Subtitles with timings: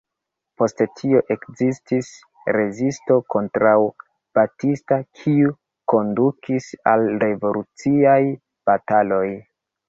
[0.59, 2.07] Post tio ekestis
[2.57, 3.73] rezisto kontraŭ
[4.39, 5.53] Batista, kiu
[5.95, 8.19] kondukis al revoluciaj
[8.73, 9.25] bataloj.